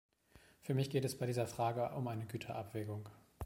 [0.61, 3.07] Für mich geht es bei dieser Frage um eine Güterabwägung.